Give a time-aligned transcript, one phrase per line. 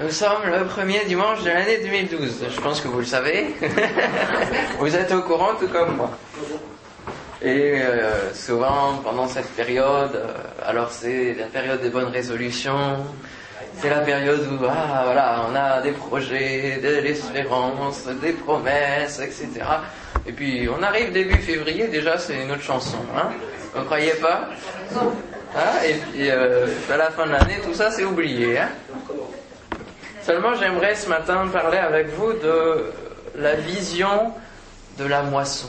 [0.00, 2.46] Nous sommes le premier dimanche de l'année 2012.
[2.50, 3.54] Je pense que vous le savez.
[4.80, 6.10] vous êtes au courant tout comme moi.
[7.40, 10.32] Et euh, souvent, pendant cette période, euh,
[10.66, 13.06] alors c'est la période des bonnes résolutions,
[13.78, 19.48] c'est la période où ah, voilà, on a des projets, de l'espérance, des promesses, etc.
[20.26, 22.98] Et puis on arrive début février, déjà c'est une autre chanson.
[23.16, 23.30] Hein
[23.72, 24.48] Vous croyez pas?
[25.56, 28.58] Ah, Et puis euh, à la fin de l'année, tout ça c'est oublié.
[28.58, 28.70] Hein
[30.24, 32.92] Seulement j'aimerais ce matin parler avec vous de
[33.36, 34.32] la vision
[34.96, 35.68] de la moisson.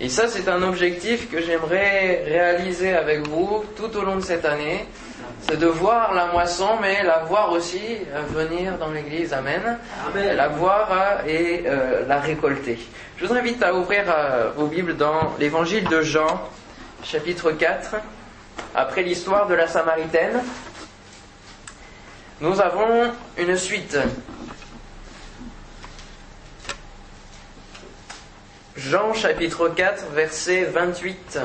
[0.00, 4.46] Et ça, c'est un objectif que j'aimerais réaliser avec vous tout au long de cette
[4.46, 4.86] année.
[5.42, 7.98] C'est de voir la moisson, mais la voir aussi
[8.30, 9.34] venir dans l'église.
[9.34, 9.78] Amen.
[10.14, 12.78] La voir euh, et euh, la récolter.
[13.18, 16.48] Je vous invite à ouvrir euh, vos Bibles dans l'évangile de Jean,
[17.02, 17.96] chapitre 4,
[18.74, 20.40] après l'histoire de la Samaritaine.
[22.40, 23.96] Nous avons une suite.
[28.76, 31.38] Jean chapitre 4, verset 28.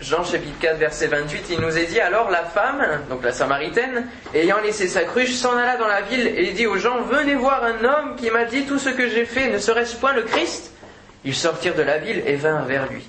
[0.00, 4.08] Jean chapitre 4, verset 28, il nous est dit alors la femme, donc la Samaritaine,
[4.32, 7.62] ayant laissé sa cruche, s'en alla dans la ville et dit aux gens, venez voir
[7.64, 10.72] un homme qui m'a dit tout ce que j'ai fait, ne serait-ce point le Christ?
[11.24, 13.06] Ils sortirent de la ville et vinrent vers lui.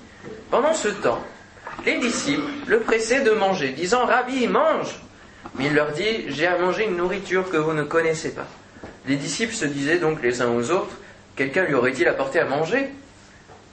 [0.52, 1.24] Pendant ce temps,
[1.86, 5.00] les disciples le pressaient de manger, disant, Rabbi, mange
[5.56, 8.48] Mais il leur dit, j'ai à manger une nourriture que vous ne connaissez pas.
[9.08, 10.98] Les disciples se disaient donc les uns aux autres,
[11.36, 12.90] quelqu'un lui aurait-il apporté à manger?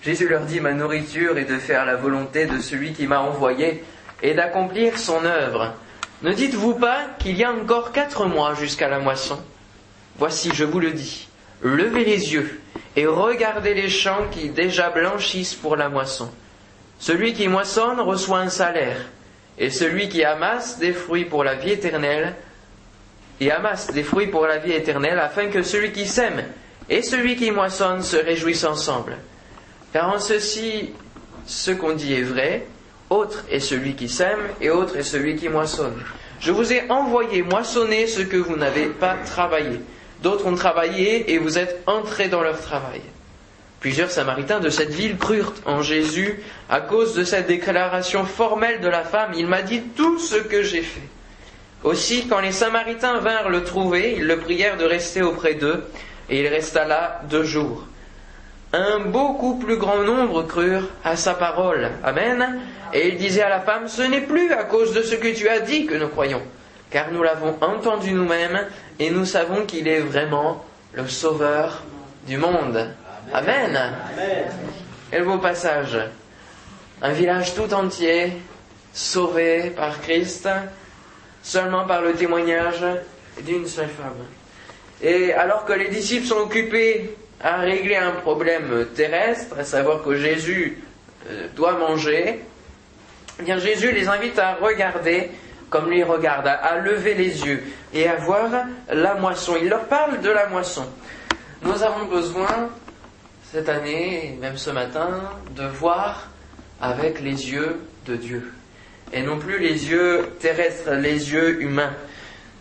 [0.03, 3.83] Jésus leur dit, ma nourriture est de faire la volonté de celui qui m'a envoyé
[4.23, 5.75] et d'accomplir son œuvre.
[6.23, 9.39] Ne dites-vous pas qu'il y a encore quatre mois jusqu'à la moisson?
[10.19, 11.29] Voici, je vous le dis,
[11.61, 12.61] levez les yeux
[12.95, 16.31] et regardez les champs qui déjà blanchissent pour la moisson.
[16.99, 18.99] Celui qui moissonne reçoit un salaire,
[19.59, 22.35] et celui qui amasse des fruits pour la vie éternelle
[23.41, 26.43] et amasse des fruits pour la vie éternelle, afin que celui qui sème
[26.89, 29.17] et celui qui moissonne se réjouissent ensemble.
[29.93, 30.93] Car en ceci,
[31.47, 32.67] ce qu'on dit est vrai,
[33.11, 36.03] autre est celui qui sème et autre est celui qui moissonne.
[36.41, 39.81] Je vous ai envoyé moissonner ce que vous n'avez pas travaillé.
[40.23, 43.01] D'autres ont travaillé et vous êtes entrés dans leur travail.
[43.81, 48.89] Plusieurs Samaritains de cette ville crurent en Jésus à cause de cette déclaration formelle de
[48.89, 49.33] la femme.
[49.37, 51.09] Il m'a dit tout ce que j'ai fait.
[51.85, 55.85] Aussi, quand les Samaritains vinrent le trouver, ils le prièrent de rester auprès d'eux,
[56.29, 57.85] et il resta là deux jours.
[58.73, 61.91] Un beaucoup plus grand nombre crurent à sa parole.
[62.03, 62.59] Amen.
[62.93, 65.49] Et il disait à la femme, ce n'est plus à cause de ce que tu
[65.49, 66.43] as dit que nous croyons,
[66.91, 68.67] car nous l'avons entendu nous-mêmes,
[68.99, 71.83] et nous savons qu'il est vraiment le Sauveur
[72.27, 72.89] du monde.
[73.33, 73.79] Amen.
[75.11, 75.99] Quel beau passage.
[77.03, 78.33] Un village tout entier,
[78.93, 80.49] sauvé par Christ,
[81.43, 82.85] seulement par le témoignage
[83.43, 84.25] d'une seule femme.
[85.03, 90.17] Et alors que les disciples sont occupés à régler un problème terrestre, à savoir que
[90.17, 90.83] Jésus
[91.29, 92.41] euh, doit manger,
[93.39, 95.31] eh bien Jésus les invite à regarder
[95.69, 98.49] comme lui regarde, à lever les yeux et à voir
[98.89, 99.57] la moisson.
[99.61, 100.87] Il leur parle de la moisson.
[101.63, 102.71] Nous avons besoin
[103.57, 105.09] cette année, même ce matin,
[105.57, 106.29] de voir
[106.79, 108.53] avec les yeux de Dieu
[109.15, 111.95] et non plus les yeux terrestres, les yeux humains.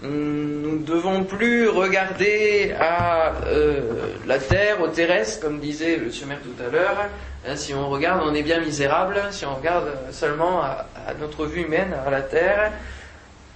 [0.03, 3.81] Nous ne devons plus regarder à euh,
[4.25, 7.09] la terre, au terrestre, comme disait le maire tout à l'heure.
[7.45, 9.21] Hein, si on regarde, on est bien misérable.
[9.31, 12.71] Si on regarde seulement à, à notre vue humaine, à la terre,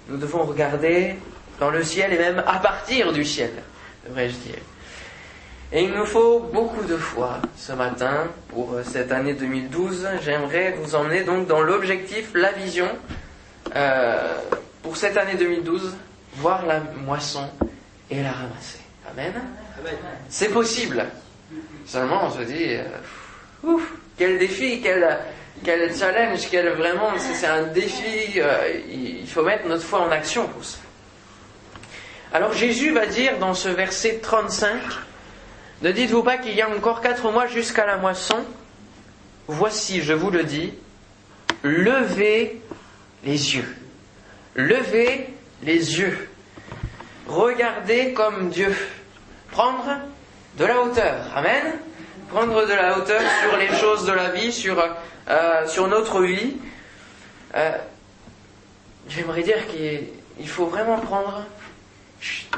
[0.09, 1.15] nous devons regarder
[1.57, 3.51] dans le ciel et même à partir du ciel,
[4.05, 4.59] devrais-je dire.
[5.71, 10.07] Et il nous faut beaucoup de foi ce matin pour cette année 2012.
[10.23, 12.87] J'aimerais vous emmener donc dans l'objectif, la vision
[13.75, 14.35] euh,
[14.81, 15.95] pour cette année 2012,
[16.37, 17.47] voir la moisson
[18.09, 18.79] et la ramasser.
[19.11, 19.33] Amen.
[20.27, 21.05] C'est possible.
[21.85, 22.83] Seulement on se dit, euh,
[23.63, 25.19] ouf, quel défi, quel,
[25.63, 28.39] quel challenge, quel vraiment, c'est un défi.
[28.39, 30.79] Euh, il faut mettre notre foi en action pour ça.
[32.33, 34.79] Alors Jésus va dire dans ce verset 35,
[35.81, 38.37] ne dites-vous pas qu'il y a encore quatre mois jusqu'à la moisson?
[39.47, 40.73] Voici, je vous le dis,
[41.63, 42.61] levez
[43.23, 43.75] les yeux.
[44.55, 45.27] Levez
[45.63, 46.29] les yeux.
[47.27, 48.75] Regardez comme Dieu.
[49.51, 49.99] Prendre
[50.57, 51.25] de la hauteur.
[51.35, 51.73] Amen.
[52.29, 54.79] Prendre de la hauteur sur les choses de la vie, sur,
[55.29, 56.57] euh, notre vie.
[57.55, 57.71] Euh,
[59.09, 61.43] J'aimerais dire qu'il faut vraiment prendre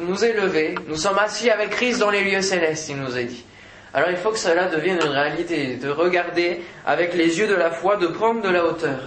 [0.02, 3.46] nous élever, nous sommes assis avec Christ dans les lieux célestes, il nous a dit.
[3.94, 7.72] Alors il faut que cela devienne une réalité, de regarder avec les yeux de la
[7.72, 9.00] foi, de prendre de la hauteur.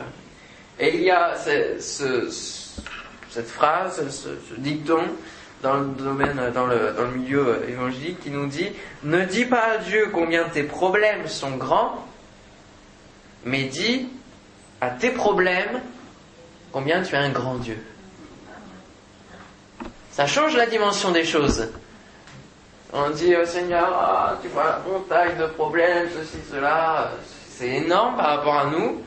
[0.79, 2.29] Et il y a ce,
[3.31, 4.29] cette phrase, ce,
[4.59, 5.03] dicton
[5.63, 8.69] dans le domaine, dans le milieu évangélique qui nous dit
[9.03, 12.07] Ne dis pas à Dieu combien tes problèmes sont grands,
[13.45, 14.09] mais dis
[14.81, 15.81] à tes problèmes
[16.71, 17.79] combien tu es un grand Dieu.
[20.15, 21.69] Ça change la dimension des choses.
[22.93, 27.11] On dit au Seigneur, ah, tu vois, montagne de problèmes, ceci, cela,
[27.51, 29.03] c'est énorme par rapport à nous.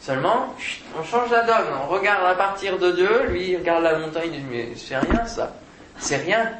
[0.00, 0.52] Seulement,
[0.98, 4.30] on change la donne, on regarde à partir de Dieu, lui il regarde la montagne,
[4.34, 5.52] il dit mais c'est rien ça,
[5.98, 6.50] c'est rien.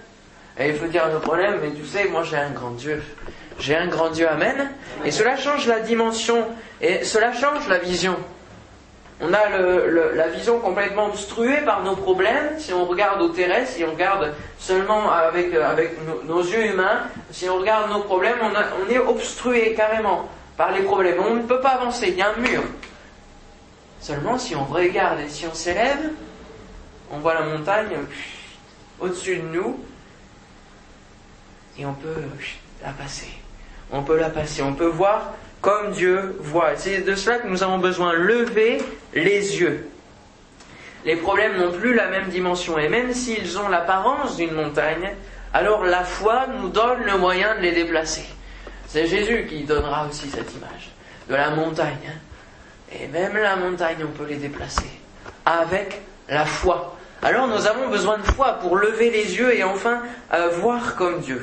[0.56, 3.02] Et il faut dire le problème, mais tu sais, moi j'ai un grand Dieu.
[3.58, 4.70] J'ai un grand Dieu, Amen.
[5.04, 6.46] Et cela change la dimension,
[6.80, 8.16] et cela change la vision.
[9.20, 12.58] On a la vision complètement obstruée par nos problèmes.
[12.58, 15.52] Si on regarde au terrestre, si on regarde seulement avec,
[16.26, 20.82] nos, yeux humains, si on regarde nos problèmes, on, on est obstrué carrément par les
[20.82, 21.16] problèmes.
[21.18, 22.62] On ne peut pas avancer, il y a un mur.
[24.00, 26.10] Seulement, si on regarde et si on s'élève,
[27.10, 27.96] on voit la montagne
[29.00, 29.80] au-dessus de nous
[31.78, 32.14] et on peut
[32.82, 33.28] la passer.
[33.90, 36.76] On peut la passer, on peut voir comme Dieu voit.
[36.76, 38.12] C'est de cela que nous avons besoin.
[38.12, 38.78] Lever
[39.14, 39.88] les yeux.
[41.04, 45.14] Les problèmes n'ont plus la même dimension et même s'ils ont l'apparence d'une montagne,
[45.54, 48.26] alors la foi nous donne le moyen de les déplacer.
[48.88, 50.90] C'est Jésus qui donnera aussi cette image
[51.28, 51.96] de la montagne.
[52.08, 52.18] Hein.
[52.92, 54.90] Et même la montagne, on peut les déplacer
[55.44, 56.96] avec la foi.
[57.22, 60.02] Alors nous avons besoin de foi pour lever les yeux et enfin
[60.34, 61.40] euh, voir comme Dieu.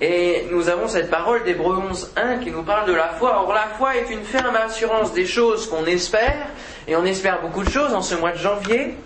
[0.00, 3.42] Et nous avons cette parole d'Hébreu 11.1 qui nous parle de la foi.
[3.42, 6.46] Or la foi est une ferme assurance des choses qu'on espère,
[6.86, 8.96] et on espère beaucoup de choses en ce mois de janvier.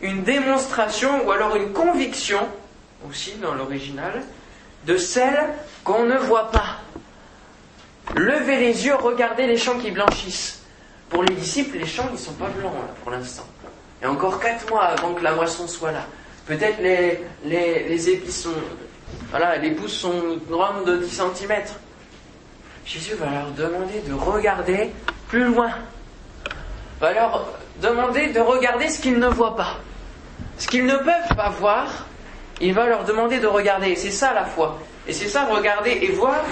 [0.00, 2.46] Une démonstration ou alors une conviction,
[3.08, 4.22] aussi dans l'original,
[4.86, 5.48] de celles
[5.84, 6.80] qu'on ne voit pas.
[8.14, 10.62] Levez les yeux, regardez les champs qui blanchissent.
[11.08, 12.72] Pour les disciples, les champs, ne sont pas blancs
[13.02, 13.46] pour l'instant.
[14.02, 16.06] Et encore quatre mois avant que la moisson soit là.
[16.46, 18.50] Peut-être les, les, épis sont.
[19.30, 21.52] Voilà, les pousses sont grandes de 10 cm.
[22.84, 24.90] Jésus va leur demander de regarder
[25.28, 25.70] plus loin.
[27.00, 27.46] Va leur
[27.80, 29.76] demander de regarder ce qu'ils ne voient pas.
[30.58, 32.06] Ce qu'ils ne peuvent pas voir,
[32.60, 33.94] il va leur demander de regarder.
[33.96, 34.78] C'est ça la foi.
[35.06, 36.42] Et c'est ça, regarder et voir,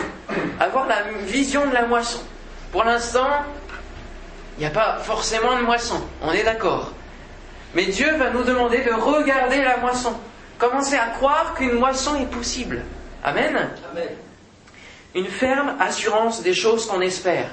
[0.58, 2.20] avoir la vision de la moisson.
[2.72, 3.28] Pour l'instant,
[4.58, 6.92] il n'y a pas forcément de moisson, on est d'accord.
[7.74, 10.14] Mais Dieu va nous demander de regarder la moisson.
[10.58, 12.82] Commencer à croire qu'une moisson est possible.
[13.24, 13.70] Amen.
[13.92, 14.08] Amen.
[15.14, 17.50] Une ferme assurance des choses qu'on espère.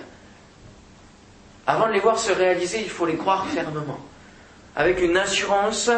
[1.65, 3.99] Avant de les voir se réaliser, il faut les croire fermement.
[4.75, 5.89] Avec une assurance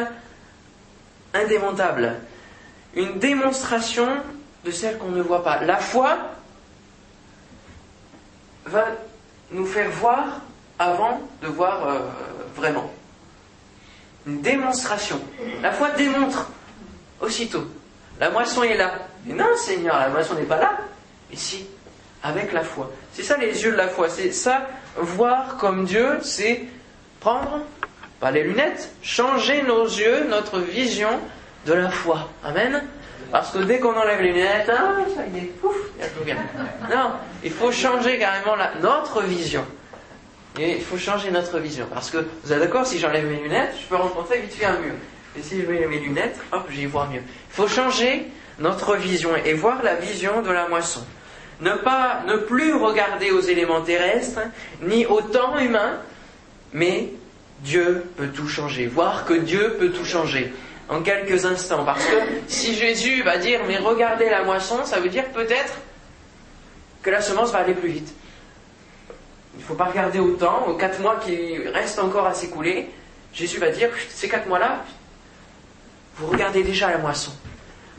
[1.33, 2.15] indémontable.
[2.95, 4.07] Une démonstration
[4.65, 5.63] de celle qu'on ne voit pas.
[5.63, 6.17] La foi
[8.65, 8.85] va
[9.51, 10.41] nous faire voir
[10.77, 11.99] avant de voir euh,
[12.55, 12.91] vraiment.
[14.37, 15.19] Démonstration.
[15.61, 16.49] La foi démontre
[17.21, 17.65] aussitôt.
[18.19, 18.91] La moisson est là.
[19.25, 20.77] Mais non, Seigneur, la moisson n'est pas là.
[21.29, 21.65] Mais si,
[22.23, 22.91] avec la foi.
[23.13, 24.09] C'est ça les yeux de la foi.
[24.09, 24.67] C'est ça,
[24.97, 26.63] voir comme Dieu, c'est
[27.19, 27.59] prendre,
[28.33, 31.19] les lunettes, changer nos yeux, notre vision
[31.65, 32.29] de la foi.
[32.43, 32.83] Amen.
[33.31, 36.09] Parce que dès qu'on enlève les lunettes, ah, ça y est, pouf, il y a
[36.09, 36.37] tout bien.
[36.89, 37.11] Non,
[37.43, 39.65] il faut changer carrément notre vision.
[40.67, 41.87] Il faut changer notre vision.
[41.93, 44.79] Parce que, vous êtes d'accord, si j'enlève mes lunettes, je peux rencontrer vite fait un
[44.79, 44.93] mur.
[45.37, 47.21] Et si je mets mes lunettes, hop, j'y vois mieux.
[47.21, 48.27] Il faut changer
[48.59, 51.05] notre vision et voir la vision de la moisson.
[51.61, 54.41] Ne pas, ne plus regarder aux éléments terrestres,
[54.81, 55.99] ni au temps humain,
[56.73, 57.09] mais
[57.61, 58.87] Dieu peut tout changer.
[58.87, 60.53] Voir que Dieu peut tout changer
[60.89, 61.85] en quelques instants.
[61.85, 62.15] Parce que
[62.47, 65.73] si Jésus va dire mais regardez la moisson, ça veut dire peut-être
[67.01, 68.13] que la semence va aller plus vite.
[69.59, 72.89] Il ne faut pas regarder au temps, aux quatre mois qui restent encore à s'écouler.
[73.33, 74.85] Jésus va dire ces quatre mois-là,
[76.15, 77.33] vous regardez déjà la moisson.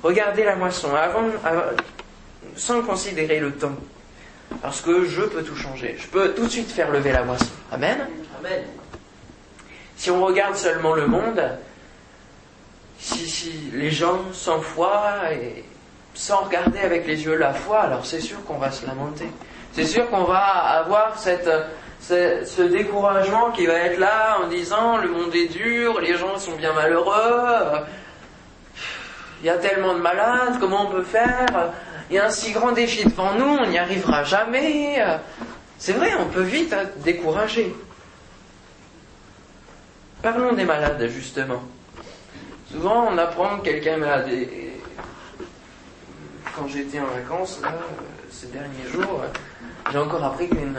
[0.02, 1.26] Regardez la moisson avant,
[2.56, 3.76] sans considérer le temps.
[4.62, 5.96] Parce que je peux tout changer.
[5.98, 7.52] Je peux tout de suite faire lever la moisson.
[7.70, 8.08] Amen.
[8.38, 8.62] Amen.
[9.98, 11.42] Si on regarde seulement le monde,
[12.98, 15.62] si, les gens sans foi et
[16.14, 19.28] sans regarder avec les yeux la foi, alors c'est sûr qu'on va se lamenter.
[19.72, 25.34] C'est sûr qu'on va avoir ce, découragement qui va être là en disant le monde
[25.34, 27.84] est dur, les gens sont bien malheureux,
[29.42, 31.72] il y a tellement de malades, comment on peut faire?
[32.10, 35.02] Il y a un si grand défi devant nous, on n'y arrivera jamais.
[35.78, 37.74] C'est vrai, on peut vite être découragé.
[40.20, 41.62] Parlons des malades, justement.
[42.70, 44.28] Souvent, on apprend que quelqu'un est malade.
[46.54, 47.72] quand j'étais en vacances, là,
[48.30, 49.22] ces derniers jours,
[49.90, 50.73] J'ai encore appris qu'une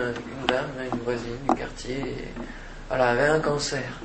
[0.47, 2.29] dame, une voisine du quartier,
[2.89, 3.99] elle avait un cancer.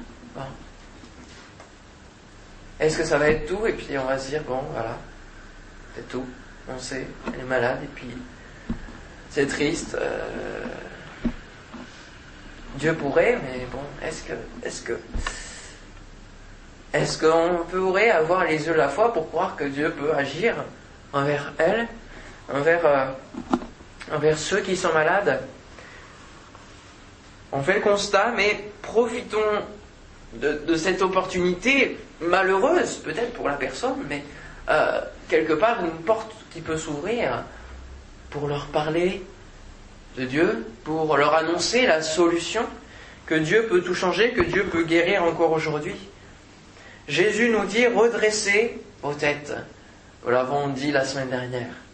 [2.81, 3.67] Est-ce que ça va être tout?
[3.67, 4.99] Et puis on va se dire, bon, voilà,
[5.95, 6.27] c'est tout.
[6.69, 8.09] On sait, elle est malade, et puis
[9.31, 9.95] c'est triste.
[9.95, 10.25] Euh,
[12.75, 14.33] Dieu pourrait, mais bon, est-ce que,
[14.65, 14.99] est-ce que,
[16.93, 20.57] est-ce qu'on pourrait avoir les yeux de la foi pour croire que Dieu peut agir
[21.13, 21.87] envers elle,
[22.53, 23.07] envers, euh,
[24.13, 25.41] envers ceux qui sont malades
[27.53, 29.39] On fait le constat, mais profitons
[30.35, 34.23] de, cette opportunité malheureuse, peut-être pour la personne, mais
[34.69, 37.45] euh, quelque part une porte qui peut s'ouvrir
[38.31, 39.23] pour leur parler
[40.17, 42.67] de Dieu, pour leur annoncer la solution,
[43.27, 45.97] que Dieu peut tout changer, que Dieu peut guérir encore aujourd'hui.
[47.09, 49.55] Jésus nous dit redressez vos têtes.
[50.25, 51.86] Nous l'avons dit la semaine dernière.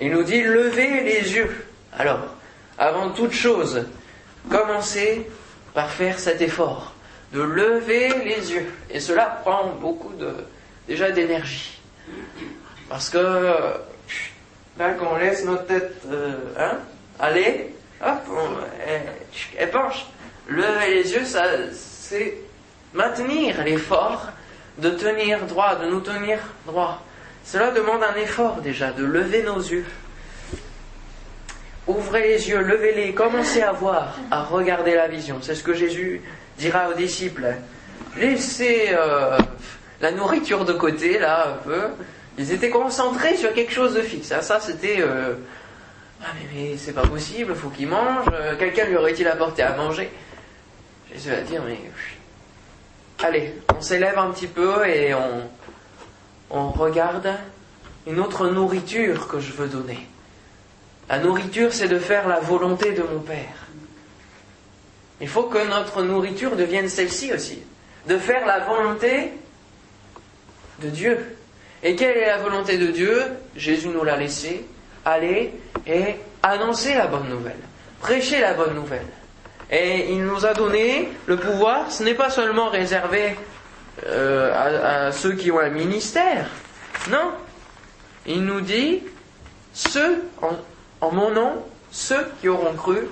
[0.00, 1.66] Il nous dit levez les yeux.
[1.96, 2.34] Alors,
[2.78, 3.84] avant toute chose,
[4.48, 5.28] commencez
[5.74, 6.92] par faire cet effort
[7.32, 8.66] de lever les yeux.
[8.90, 10.12] Et cela prend beaucoup
[10.86, 11.80] déjà d'énergie.
[12.88, 13.18] Parce que
[14.78, 16.78] là, quand on laisse notre tête euh, hein,
[17.18, 18.38] aller, hop,
[19.56, 20.06] elle, penche.
[20.48, 22.38] Lever les yeux, ça, c'est
[22.94, 24.28] maintenir l'effort
[24.78, 27.02] de tenir droit, de nous tenir droit.
[27.50, 29.86] Cela demande un effort déjà, de lever nos yeux.
[31.86, 35.38] Ouvrez les yeux, levez-les, commencez à voir, à regarder la vision.
[35.40, 36.20] C'est ce que Jésus
[36.58, 37.54] dira aux disciples.
[38.18, 39.38] Laissez euh,
[40.02, 41.84] la nourriture de côté, là, un peu.
[42.36, 44.30] Ils étaient concentrés sur quelque chose de fixe.
[44.30, 45.00] Ah, ça, c'était...
[45.00, 45.32] Euh,
[46.22, 48.26] ah, mais, c'est pas possible, faut qu'il mange.
[48.30, 50.10] Euh, quelqu'un lui aurait-il apporté à manger?
[51.10, 51.78] Jésus va dire, mais...
[53.26, 55.48] Allez, on s'élève un petit peu et on,
[56.50, 57.34] on regarde
[58.06, 60.06] une autre nourriture que je veux donner.
[61.08, 63.66] La nourriture, c'est de faire la volonté de mon Père.
[65.20, 67.60] Il faut que notre nourriture devienne celle-ci aussi,
[68.06, 69.32] de faire la volonté
[70.80, 71.36] de Dieu.
[71.82, 73.22] Et quelle est la volonté de Dieu?
[73.56, 74.66] Jésus nous l'a laissé,
[75.04, 75.52] aller
[75.86, 77.58] et annoncer la bonne nouvelle,
[78.00, 79.06] prêcher la bonne nouvelle.
[79.70, 83.36] Et il nous a donné le pouvoir, ce n'est pas seulement réservé
[84.06, 86.46] euh, à, ceux qui ont un ministère,
[87.10, 87.32] non?
[88.26, 89.02] Il nous dit,
[89.72, 90.50] ceux, en,
[91.00, 93.08] en mon nom, ceux qui auront cru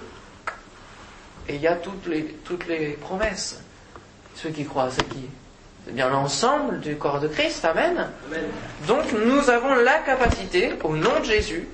[1.48, 3.62] et il y a toutes les, toutes les promesses.
[4.34, 5.28] Ceux qui croient, c'est qui
[5.84, 8.08] C'est bien l'ensemble du corps de Christ, amen.
[8.86, 11.66] Donc nous avons la capacité, au nom de Jésus,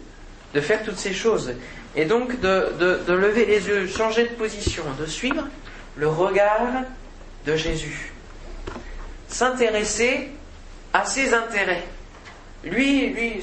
[0.55, 1.55] de faire toutes ces choses.
[1.97, 2.73] Et donc de,
[3.07, 5.45] de lever les yeux, changer de position, de suivre
[5.97, 6.85] le regard
[7.47, 8.12] de Jésus.
[9.33, 10.29] S'intéresser
[10.93, 11.85] à ses intérêts.
[12.63, 13.43] Lui, lui,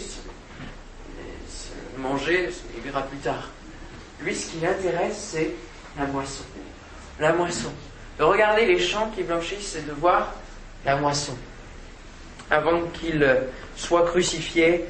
[1.98, 3.50] manger, il verra plus tard.
[4.22, 5.50] Lui, ce qui l'intéresse, c'est
[5.98, 6.44] la moisson.
[7.20, 7.72] La moisson.
[8.20, 10.36] De regarder les champs qui blanchissent et de voir
[10.86, 11.36] la moisson.
[12.52, 13.28] Avant qu'il
[13.76, 14.86] soit crucifié,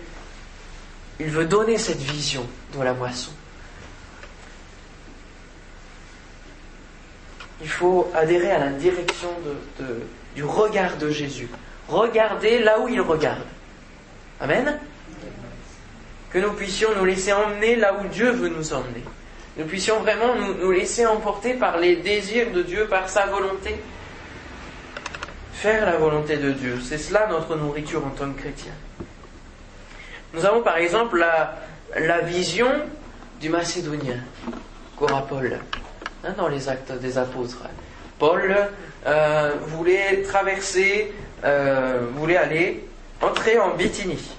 [1.17, 2.45] il veut donner cette vision
[2.77, 3.31] de la moisson.
[7.61, 9.29] Il faut adhérer à la direction
[10.35, 11.49] du regard de Jésus.
[11.87, 13.45] Regarder là où il regarde.
[14.39, 14.79] Amen.
[16.31, 19.03] Que nous puissions nous laisser emmener là où Dieu veut nous emmener
[19.59, 23.75] nous puissions vraiment nous, laisser emporter par les désirs de Dieu, par sa volonté.
[25.51, 28.71] Faire la volonté de Dieu, c'est cela notre nourriture en tant que chrétien.
[30.33, 32.71] Nous avons par exemple la, vision
[33.41, 34.19] du Macédonien
[34.95, 35.59] qu'aura Paul
[36.23, 37.63] hein, dans les actes des apôtres.
[38.19, 38.55] Paul
[39.07, 42.85] euh, voulait traverser, euh, voulait aller
[43.21, 44.29] entrer en Bithynie.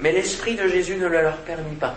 [0.00, 1.94] Mais l'Esprit de Jésus ne le leur permit pas.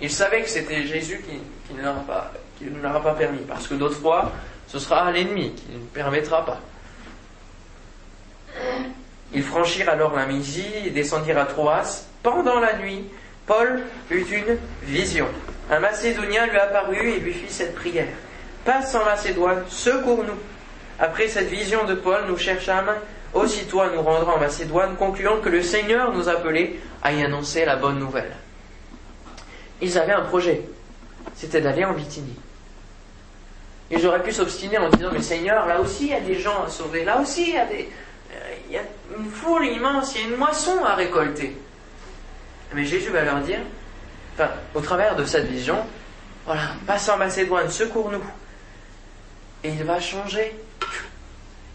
[0.00, 4.32] Il savait que c'était Jésus qui, ne l'aura pas, pas permis, parce que d'autres fois,
[4.68, 6.60] ce sera l'ennemi qui ne permettra pas.
[9.32, 12.04] Ils franchirent alors la Mysie et descendirent à Troas.
[12.22, 13.04] Pendant la nuit,
[13.46, 15.26] Paul eut une vision.
[15.70, 18.06] Un Macédonien lui apparut et lui fit cette prière.
[18.66, 20.38] Passe en Macédoine, secours-nous.
[20.98, 22.92] Après cette vision de Paul, nous cherchâmes
[23.32, 27.64] aussitôt à nous rendre en Macédoine, concluant que le Seigneur nous appelait à y annoncer
[27.64, 28.32] la bonne nouvelle
[29.80, 30.62] ils avaient un projet.
[31.34, 32.36] C'était d'aller en Bithynie.
[33.90, 36.64] Ils auraient pu s'obstiner en disant, mais Seigneur, là aussi il y a des gens
[36.64, 37.88] à sauver, là aussi il y a, des,
[38.32, 38.82] euh, il y a
[39.16, 41.56] une foule immense, il y a une moisson à récolter.
[42.74, 43.60] Mais Jésus va leur dire,
[44.34, 45.76] enfin, au travers de cette vision,
[46.46, 48.24] voilà, passe en Macédoine, secours-nous.
[49.66, 50.54] Et il va changer.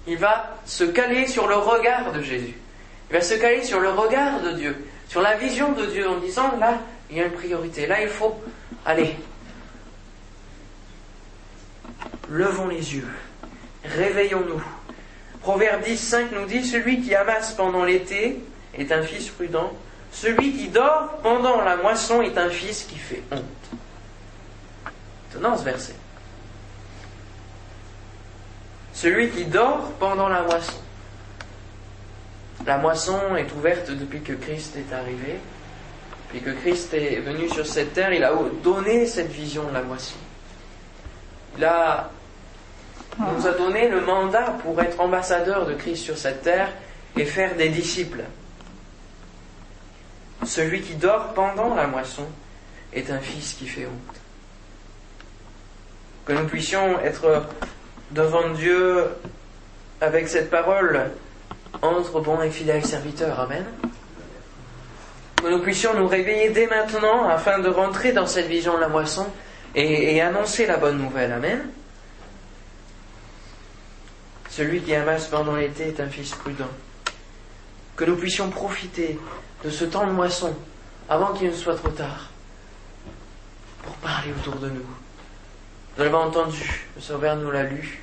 [0.08, 2.56] Il va se caler sur le regard de Jésus.
[3.10, 6.18] Il va se caler sur le regard de Dieu, sur la vision de Dieu en
[6.18, 6.80] disant, là,
[7.10, 7.86] il y a une priorité.
[7.86, 8.42] Là, il faut
[8.86, 9.16] Allez,
[12.30, 13.08] levons les yeux,
[13.84, 14.64] réveillons-nous.
[15.42, 18.40] Proverbe 10, 5 nous dit, celui qui amasse pendant l'été
[18.78, 19.72] est un fils prudent,
[20.12, 23.44] celui qui dort pendant la moisson est un fils qui fait honte.
[25.30, 25.96] Étonnant ce verset.
[29.02, 30.80] Celui qui dort pendant la moisson.
[32.68, 35.40] La moisson est ouverte depuis que Christ est arrivé.
[36.28, 38.32] Depuis que Christ est venu sur cette terre, il a
[38.64, 40.20] donné cette vision de la moisson.
[41.58, 41.68] Il
[43.18, 46.70] nous a donné le mandat pour être ambassadeur de Christ sur cette terre
[47.18, 48.22] et faire des disciples.
[50.46, 52.28] Celui qui dort pendant la moisson
[52.94, 54.18] est un fils qui fait honte.
[56.24, 57.48] Que nous puissions être
[58.12, 59.08] devant Dieu
[60.00, 61.12] avec cette parole
[61.82, 63.40] entre bons et fidèles serviteurs.
[63.40, 63.66] Amen.
[65.38, 68.90] Que nous puissions nous réveiller dès maintenant afin de rentrer dans cette vision de la
[68.90, 69.28] moisson
[69.74, 71.32] et, et annoncer la bonne nouvelle.
[71.32, 71.70] Amen.
[74.50, 76.70] Celui qui amasse pendant l'été est un fils prudent.
[77.96, 79.18] Que nous puissions profiter
[79.64, 80.54] de ce temps de moisson
[81.10, 82.30] avant qu'il ne soit trop tard
[83.84, 84.86] pour parler autour de nous.
[85.96, 88.02] Vous l'avez entendu, le Sauveur nous l'a lu.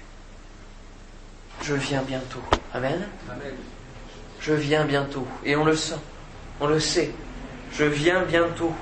[1.63, 2.43] Je viens bientôt.
[2.75, 3.09] Amen.
[3.31, 3.55] Amen.
[4.41, 5.27] Je viens bientôt.
[5.45, 5.99] Et on le sent,
[6.61, 7.11] on le sait.
[7.73, 8.73] Je viens bientôt.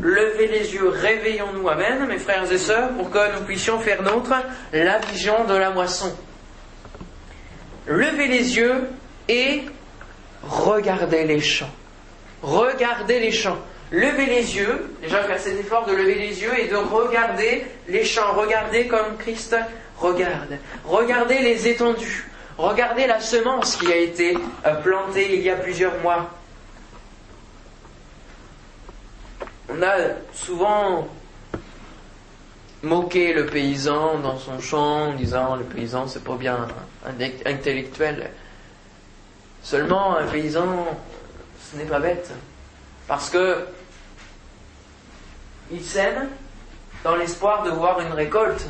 [0.00, 1.68] Levez les yeux, réveillons-nous.
[1.68, 4.34] Amen, mes frères et sœurs, pour que nous puissions faire nôtre
[4.72, 6.12] la vision de la moisson.
[7.86, 8.88] Levez les yeux
[9.28, 9.62] et
[10.42, 11.70] regardez les champs.
[12.42, 13.58] Regardez les champs.
[13.92, 18.04] Levez les yeux, déjà faire cet effort de lever les yeux et de regarder les
[18.04, 18.32] champs.
[18.32, 19.54] Regardez comme Christ
[19.98, 20.56] regarde.
[20.84, 22.30] Regardez les étendues.
[22.56, 26.30] Regardez la semence qui a été euh, plantée il y a plusieurs mois.
[29.68, 29.96] On a
[30.32, 31.08] souvent
[32.82, 36.66] moqué le paysan dans son champ en disant le paysan c'est pas bien
[37.44, 38.30] intellectuel.
[39.62, 40.86] Seulement un paysan
[41.70, 42.30] ce n'est pas bête
[43.06, 43.66] parce que
[45.72, 46.28] il sème
[47.02, 48.66] dans l'espoir de voir une récolte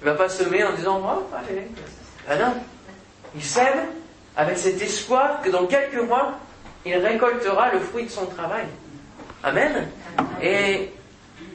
[0.00, 1.68] il ne va pas semer en disant oh, allez.
[2.28, 2.54] Ah non.
[3.34, 3.86] Il sème
[4.36, 6.38] avec cet espoir que dans quelques mois,
[6.84, 8.66] il récoltera le fruit de son travail.
[9.42, 9.88] Amen.
[10.42, 10.92] Et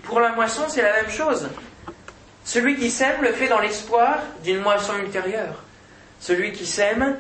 [0.03, 1.49] pour la moisson, c'est la même chose.
[2.43, 5.63] Celui qui sème le fait dans l'espoir d'une moisson ultérieure.
[6.19, 7.17] Celui qui sème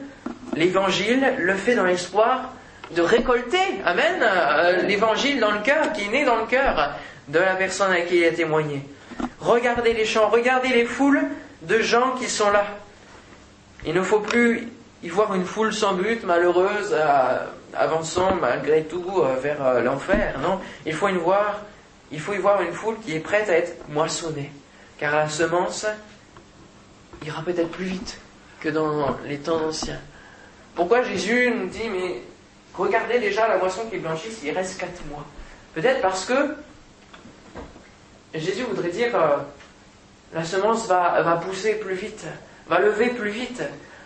[0.53, 2.53] l'évangile le fait dans l'espoir
[2.95, 6.95] de récolter, Amen, euh, l'évangile dans le cœur, qui est né dans le cœur
[7.27, 8.81] de la personne à qui il a témoigné.
[9.39, 11.21] Regardez les champs, regardez les foules
[11.61, 12.65] de gens qui sont là.
[13.85, 14.67] Il ne faut plus
[15.03, 16.95] y voir une foule sans but, malheureuse,
[17.73, 20.39] avançant malgré tout euh, vers euh, l'enfer.
[20.39, 21.07] Non, il faut,
[22.11, 24.51] il faut y voir une foule qui est prête à être moissonnée.
[24.99, 25.85] Car la semence
[27.25, 28.19] ira peut-être plus vite
[28.59, 29.99] que dans les temps anciens.
[30.75, 32.21] Pourquoi Jésus nous dit, mais
[32.75, 35.25] regardez déjà la moisson qui blanchit, il reste quatre mois.
[35.73, 36.55] Peut-être parce que
[38.33, 39.37] Jésus voudrait dire, euh,
[40.33, 42.25] la semence va, va pousser plus vite,
[42.67, 43.61] va lever plus vite.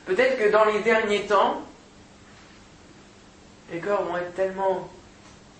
[0.05, 1.61] Peut-être que dans les derniers temps,
[3.71, 4.89] les cœurs vont être tellement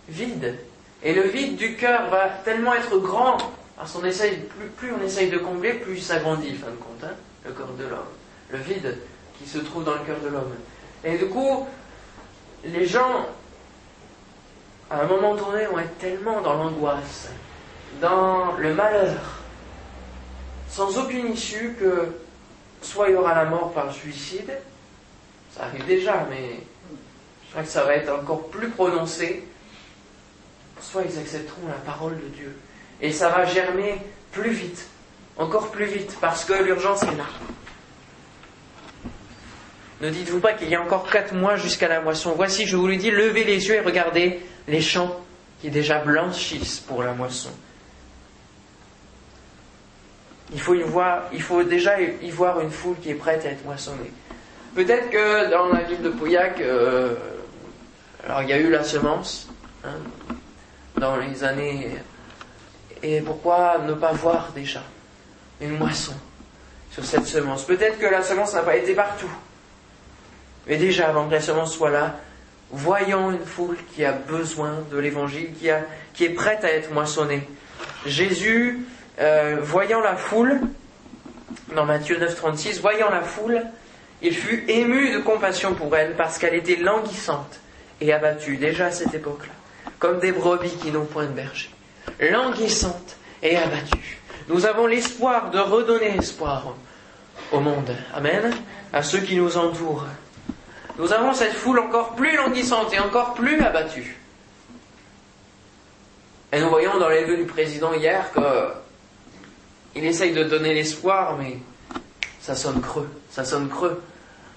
[0.07, 0.55] vides.
[1.03, 3.37] Et le vide du cœur va tellement être grand,
[3.75, 7.03] parce qu'on essaye, plus, plus, on essaye de combler, plus il s'agrandit, fin de compte,
[7.03, 7.15] hein,
[7.45, 7.99] le corps de l'homme.
[8.49, 8.97] Le vide
[9.37, 10.55] qui se trouve dans le cœur de l'homme.
[11.03, 11.67] Et du coup,
[12.65, 13.28] les gens,
[14.89, 17.30] à un moment donné, vont être tellement dans l'angoisse,
[18.01, 19.19] dans le malheur,
[20.69, 22.15] sans aucune issue que
[22.82, 24.58] soit il y aura la mort par suicide,
[25.56, 26.60] ça arrive déjà, mais
[27.45, 29.47] je crois que ça va être encore plus prononcé,
[30.82, 32.58] soit ils accepteront la parole de Dieu.
[33.01, 34.01] Et ça va germer
[34.32, 34.88] plus vite,
[35.38, 37.25] encore plus vite, parce que l'urgence est là.
[40.01, 42.34] Ne dites-vous pas qu'il y a encore quatre mois jusqu'à la moisson.
[42.36, 45.21] Voici, je vous le dis, levez les yeux et regardez les champs
[45.62, 47.49] qui déjà blanchissent pour la moisson.
[50.53, 53.49] Il faut, y voir, il faut déjà y voir une foule qui est prête à
[53.49, 54.12] être moissonnée.
[54.75, 57.15] Peut-être que dans la ville de Pauillac, euh,
[58.25, 59.47] alors il y a eu la semence
[59.86, 59.95] hein,
[60.97, 61.91] dans les années.
[63.01, 64.84] Et pourquoi ne pas voir déjà
[65.62, 66.13] une moisson
[66.91, 67.63] sur cette semence?
[67.63, 69.31] Peut-être que la semence n'a pas été partout.
[70.67, 72.15] Mais déjà, avant que la semence soit là,
[72.71, 75.49] voyons une foule qui a besoin de l'évangile,
[76.13, 77.47] qui, est prête à être moissonnée.
[78.06, 78.86] Jésus
[79.19, 80.62] euh, voyant la foule,
[81.75, 83.62] dans Matthieu 9, 36, voyant la foule,
[84.21, 87.60] il fut ému de compassion pour elle parce qu'elle était languissante
[88.01, 89.54] et abattue déjà à cette époque-là,
[89.99, 91.69] comme des brebis qui n'ont point de berger.
[92.19, 94.19] languissante et abattue.
[94.47, 96.75] Nous avons l'espoir de redonner espoir
[97.51, 97.95] au monde.
[98.13, 98.54] Amen.
[98.93, 100.06] À ceux qui nous entourent.
[100.97, 104.17] Nous avons cette foule encore plus languissante et encore plus abattue.
[106.53, 108.31] Et nous voyons dans les vœux du président hier
[109.93, 111.58] qu'il essaye de donner l'espoir, mais
[112.39, 113.10] ça sonne creux.
[113.29, 114.01] Ça sonne creux.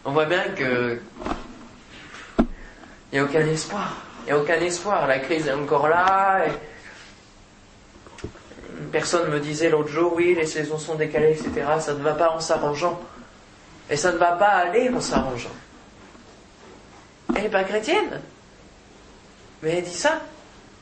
[0.04, 1.00] On voit bien que
[3.10, 3.96] il n'y a aucun espoir.
[4.20, 5.06] Il n'y a aucun espoir.
[5.06, 6.46] La crise est encore là.
[6.46, 6.50] Et...
[8.80, 11.66] Une personne me disait l'autre jour, oui, les saisons sont décalées, etc.
[11.80, 13.00] Ça ne va pas en s'arrangeant.
[13.90, 15.54] Et ça ne va pas aller en s'arrangeant.
[17.34, 18.20] Elle n'est pas chrétienne.
[19.62, 20.20] Mais elle dit ça.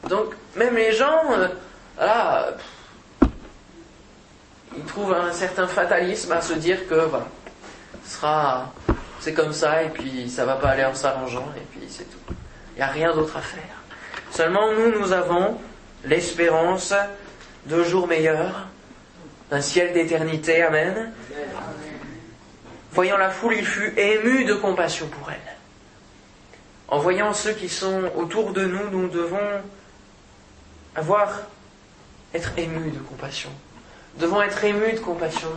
[0.09, 1.49] Donc, même les gens, euh,
[1.97, 2.57] voilà,
[4.77, 7.27] ils trouvent un certain fatalisme à se dire que, voilà,
[8.05, 8.73] ce sera,
[9.21, 12.35] c'est comme ça, et puis ça va pas aller en s'arrangeant, et puis c'est tout.
[12.75, 13.63] Il n'y a rien d'autre à faire.
[14.31, 15.59] Seulement, nous, nous avons
[16.05, 16.93] l'espérance
[17.65, 18.69] de jours meilleurs,
[19.51, 21.13] d'un ciel d'éternité, Amen.
[22.93, 25.56] Voyant la foule, il fut ému de compassion pour elle.
[26.88, 29.38] En voyant ceux qui sont autour de nous, nous devons
[30.94, 31.42] avoir,
[32.35, 33.51] être émus de compassion.
[34.14, 35.49] Nous devons être émus de compassion.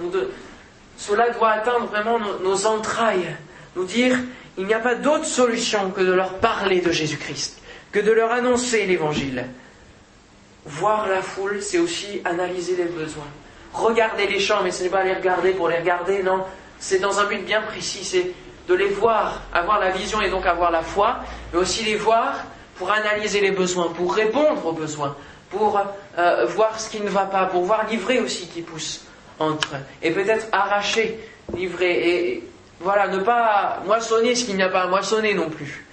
[0.97, 3.35] cela doit atteindre vraiment nos, entrailles.
[3.75, 4.17] Nous dire,
[4.57, 7.61] il n'y a pas d'autre solution que de leur parler de Jésus-Christ,
[7.91, 9.45] que de leur annoncer l'Évangile.
[10.65, 13.27] Voir la foule, c'est aussi analyser les besoins.
[13.71, 16.43] Regarder les champs, mais ce n'est pas les regarder pour les regarder, non.
[16.79, 18.03] C'est dans un but bien précis,
[18.69, 21.17] de les voir, avoir la vision et donc avoir la foi,
[21.51, 22.35] mais aussi les voir
[22.75, 25.17] pour analyser les besoins, pour répondre aux besoins,
[25.49, 25.81] pour
[26.19, 29.05] euh, voir ce qui ne va pas, pour voir livrer aussi qui pousse
[29.39, 29.69] entre,
[30.03, 31.19] et peut-être arracher,
[31.55, 32.43] livrer, et
[32.79, 35.87] voilà, ne pas moissonner ce qu'il n'y a pas à moissonner non plus.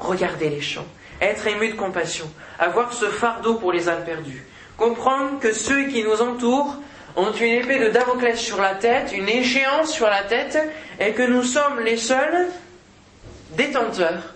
[0.00, 0.86] Regarder les champs,
[1.20, 4.44] être ému de compassion, avoir ce fardeau pour les âmes perdues,
[4.76, 6.74] comprendre que ceux qui nous entourent
[7.16, 10.58] ont une épée de Damoclès sur la tête, une échéance sur la tête,
[10.98, 12.48] et que nous sommes les seuls
[13.56, 14.34] détenteurs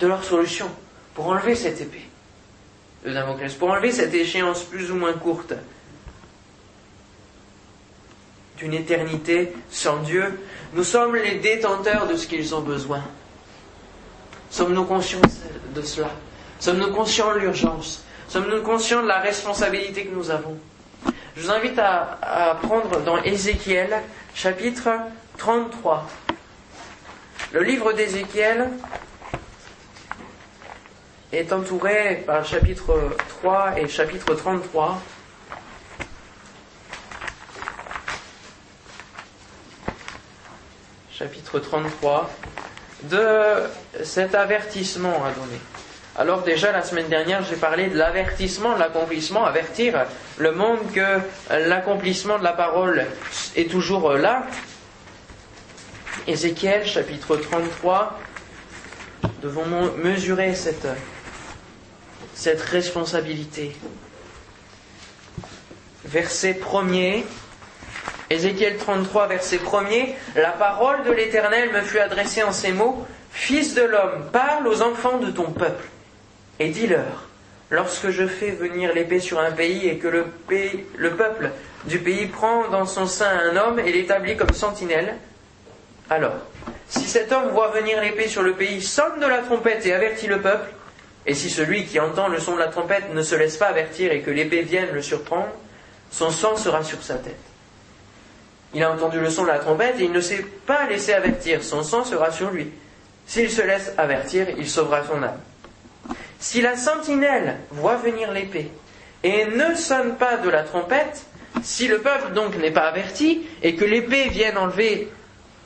[0.00, 0.70] de leur solution
[1.14, 2.08] pour enlever cette épée
[3.04, 5.54] de Damoclès, pour enlever cette échéance plus ou moins courte
[8.58, 10.40] d'une éternité sans Dieu.
[10.74, 13.02] Nous sommes les détenteurs de ce qu'ils ont besoin.
[14.50, 15.20] Sommes-nous conscients
[15.74, 16.10] de cela?
[16.60, 18.04] Sommes-nous conscients de l'urgence?
[18.34, 20.58] Sommes-nous conscients de la responsabilité que nous avons
[21.36, 23.94] Je vous invite à, prendre dans Ézéchiel,
[24.34, 24.88] chapitre
[25.38, 26.04] 33.
[27.52, 28.70] Le livre d'Ézéchiel
[31.32, 35.00] est entouré par chapitre 3 et chapitre 33.
[41.12, 42.30] Chapitre 33
[43.04, 45.60] de cet avertissement à donner.
[46.16, 50.06] Alors déjà la semaine dernière j'ai parlé de l'avertissement, de l'accomplissement, avertir
[50.38, 51.18] le monde que
[51.50, 53.04] l'accomplissement de la parole
[53.56, 54.46] est toujours là.
[56.28, 58.16] Ézéchiel chapitre 33,
[59.42, 60.86] devons mesurer cette,
[62.70, 63.76] responsabilité.
[66.04, 67.24] Verset 1er,
[68.30, 73.74] Ézéchiel 33, verset 1er, La parole de l'Éternel me fut adressée en ces mots, Fils
[73.74, 75.84] de l'homme, parle aux enfants de ton peuple
[76.58, 77.28] et dis-leur,
[77.70, 80.26] lorsque je fais venir l'épée sur un pays et que le,
[80.96, 81.50] le peuple
[81.86, 85.16] du pays prend dans son sein un homme et l'établit comme sentinelle,
[86.10, 86.34] alors,
[86.88, 90.26] si cet homme voit venir l'épée sur le pays, sonne de la trompette et avertit
[90.26, 90.70] le peuple,
[91.26, 94.12] et si celui qui entend le son de la trompette ne se laisse pas avertir
[94.12, 95.48] et que l'épée vienne le surprendre,
[96.10, 97.40] son sang sera sur sa tête.
[98.74, 101.64] Il a entendu le son de la trompette et il ne s'est pas laissé avertir,
[101.64, 102.70] son sang sera sur lui.
[103.26, 105.40] S'il se laisse avertir, il sauvera son âme.
[106.38, 108.70] Si la sentinelle voit venir l'épée
[109.22, 111.24] et ne sonne pas de la trompette,
[111.62, 115.08] si le peuple donc n'est pas averti et que l'épée vienne enlever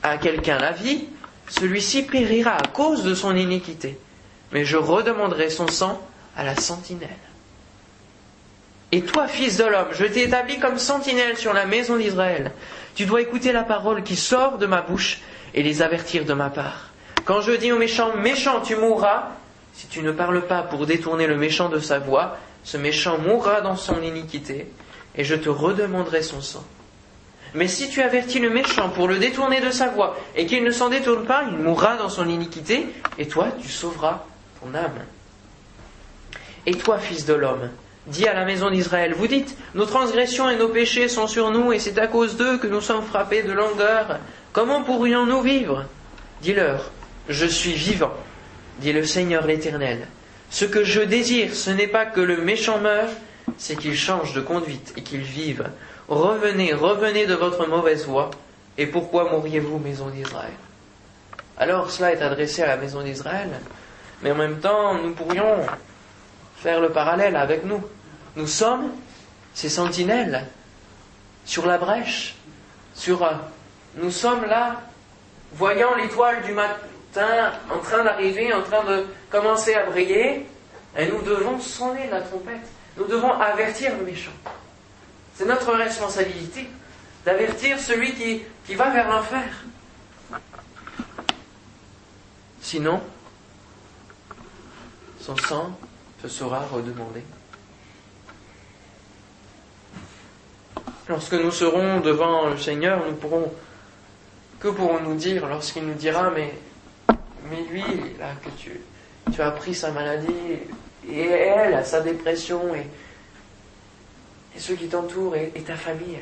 [0.02, 1.06] à quelqu'un la vie,
[1.48, 3.98] celui-ci périra à cause de son iniquité.
[4.52, 6.00] Mais je redemanderai son sang
[6.36, 7.08] à la sentinelle.
[8.92, 12.52] Et toi, fils de l'homme, je t'ai établi comme sentinelle sur la maison d'Israël.
[12.94, 15.20] Tu dois écouter la parole qui sort de ma bouche
[15.54, 16.90] et les avertir de ma part.
[17.26, 19.28] Quand je dis au méchant, méchant, tu mourras,
[19.78, 23.60] si tu ne parles pas pour détourner le méchant de sa voix, ce méchant mourra
[23.60, 24.66] dans son iniquité,
[25.14, 26.64] et je te redemanderai son sang.
[27.54, 30.72] Mais si tu avertis le méchant pour le détourner de sa voix, et qu'il ne
[30.72, 32.88] s'en détourne pas, il mourra dans son iniquité,
[33.18, 34.24] et toi tu sauveras
[34.60, 34.98] ton âme.
[36.66, 37.70] Et toi, fils de l'homme,
[38.08, 41.72] dis à la maison d'Israël, vous dites, nos transgressions et nos péchés sont sur nous,
[41.72, 44.18] et c'est à cause d'eux que nous sommes frappés de langueur.
[44.52, 45.84] Comment pourrions-nous vivre?
[46.42, 46.90] Dis-leur,
[47.28, 48.12] je suis vivant
[48.78, 50.06] dit le Seigneur l'Éternel.
[50.50, 53.08] Ce que je désire, ce n'est pas que le méchant meure,
[53.58, 55.68] c'est qu'il change de conduite et qu'il vive.
[56.08, 58.30] Revenez, revenez de votre mauvaise voie.
[58.78, 60.52] Et pourquoi mourriez-vous, maison d'Israël?
[61.56, 63.50] Alors cela est adressé à la maison d'Israël,
[64.22, 65.66] mais en même temps, nous pourrions
[66.56, 67.82] faire le parallèle avec nous.
[68.36, 68.92] Nous sommes
[69.54, 70.46] ces sentinelles
[71.44, 72.36] sur la brèche,
[72.94, 73.32] sur euh,
[73.96, 74.82] nous sommes là,
[75.54, 76.76] voyant l'étoile du matin
[77.16, 80.46] en train d'arriver, en train de commencer à briller,
[80.96, 82.68] et nous devons sonner la trompette.
[82.96, 84.32] Nous devons avertir le méchant.
[85.34, 86.68] C'est notre responsabilité
[87.24, 89.44] d'avertir celui qui, qui va vers l'enfer.
[92.60, 93.00] Sinon,
[95.20, 95.78] son sang
[96.20, 97.22] te sera redemandé.
[101.08, 103.52] Lorsque nous serons devant le Seigneur, nous pourrons,
[104.60, 106.52] que pourrons-nous dire lorsqu'il nous dira, mais,
[107.50, 107.82] mais lui,
[108.18, 108.80] là, que tu,
[109.32, 110.58] tu as pris sa maladie,
[111.10, 112.86] et elle, sa dépression, et,
[114.58, 116.18] ceux qui t'entourent, et, ta famille,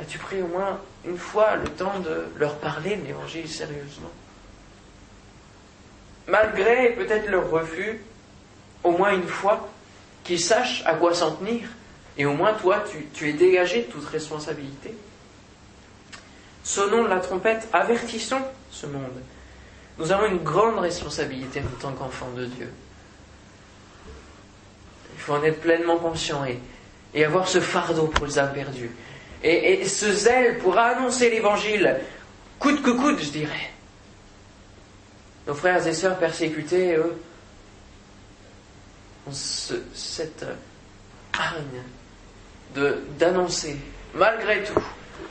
[0.00, 4.10] as-tu pris au moins une fois le temps de leur parler de l'évangile sérieusement?
[6.26, 8.00] Malgré peut-être leur refus,
[8.84, 9.68] au moins une fois,
[10.24, 11.68] qu'ils sachent à quoi s'en tenir
[12.18, 12.82] et au moins, toi,
[13.14, 14.92] tu, es dégagé de toute responsabilité.
[16.64, 19.22] Sonnons la trompette, avertissons ce monde.
[19.98, 22.72] Nous avons une grande responsabilité en tant qu'enfants de Dieu.
[25.14, 28.92] Il faut en être pleinement conscient et, avoir ce fardeau pour les âmes perdues.
[29.42, 31.96] Et, ce zèle pour annoncer l'évangile,
[32.60, 33.70] coûte que coûte, je dirais.
[35.48, 37.20] Nos frères et sœurs persécutés, eux,
[39.26, 40.46] ont cette
[41.32, 41.82] hargne
[43.18, 43.76] d'annoncer,
[44.14, 44.82] malgré tout,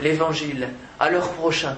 [0.02, 1.78] l'évangile à leurs prochains,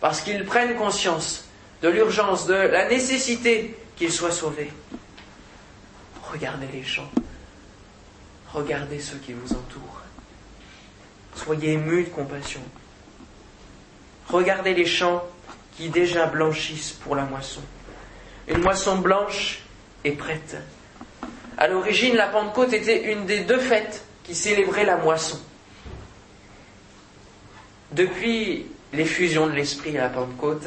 [0.00, 1.47] parce qu'ils prennent conscience
[1.82, 4.70] de l'urgence, de la nécessité qu'ils soient sauvés.
[6.30, 7.10] Regardez les champs,
[8.52, 10.02] regardez ceux qui vous entourent.
[11.34, 12.60] Soyez émus de compassion.
[14.28, 15.24] Regardez les champs
[15.76, 17.62] qui déjà blanchissent pour la moisson.
[18.48, 19.60] Une moisson blanche
[20.04, 20.56] est prête.
[21.56, 25.40] À l'origine, la Pentecôte était une des deux fêtes qui célébrait la moisson.
[27.92, 30.66] Depuis l'effusion de l'Esprit à la Pentecôte,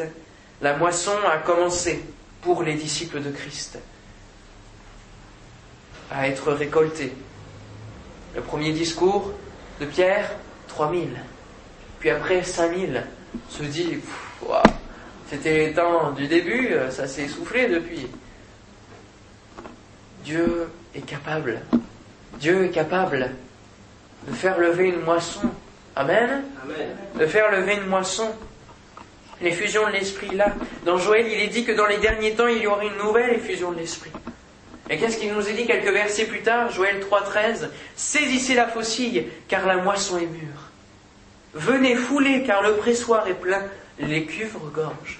[0.61, 2.03] la moisson a commencé
[2.41, 3.79] pour les disciples de Christ
[6.11, 7.13] à être récoltée.
[8.35, 9.31] Le premier discours
[9.79, 10.29] de Pierre,
[10.67, 11.09] 3000.
[11.99, 13.03] Puis après, 5000.
[13.49, 13.99] Se dit,
[15.29, 18.07] c'était les temps du début, ça s'est essoufflé depuis.
[20.23, 21.61] Dieu est capable.
[22.39, 23.31] Dieu est capable
[24.27, 25.49] de faire lever une moisson.
[25.95, 26.43] Amen.
[27.17, 28.31] De faire lever une moisson.
[29.41, 30.53] L'effusion de l'esprit là.
[30.85, 33.35] Dans Joël, il est dit que dans les derniers temps, il y aura une nouvelle
[33.35, 34.11] effusion de l'esprit.
[34.89, 39.25] Et qu'est-ce qu'il nous est dit quelques versets plus tard, Joël 3.13 Saisissez la faucille,
[39.47, 40.69] car la moisson est mûre.
[41.53, 43.63] Venez fouler, car le pressoir est plein,
[43.99, 45.19] les cuves regorgent.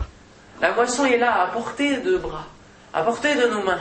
[0.62, 2.48] La moisson est là, à portée de bras,
[2.94, 3.80] à portée de nos mains.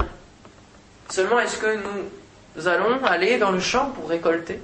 [1.10, 4.60] Seulement, est-ce que nous allons aller dans le champ pour récolter?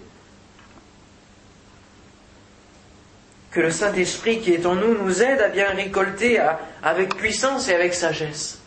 [3.57, 6.39] Que le Saint-Esprit qui est en nous nous aide à bien récolter
[6.83, 8.59] avec puissance et avec sagesse.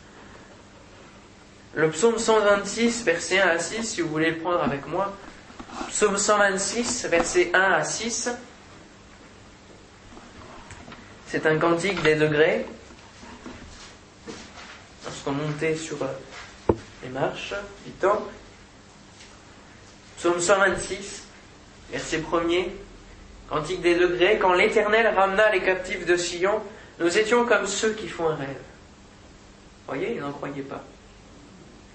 [1.75, 5.15] Le psaume 126, verset 1 à 6, si vous voulez le prendre avec moi.
[5.89, 8.31] Psaume 126, verset 1 à 6.
[11.27, 12.65] C'est un cantique des degrés.
[15.05, 16.73] Lorsqu'on montait sur euh,
[17.03, 17.53] les marches
[17.85, 18.31] du temple.
[20.17, 21.25] Psaume 126,
[21.91, 22.69] verset 1er.
[23.49, 26.61] Cantique des degrés, quand l'Éternel ramena les captifs de Sion,
[26.99, 28.61] nous étions comme ceux qui font un rêve.
[29.87, 30.83] Voyez, ils n'en croyaient pas.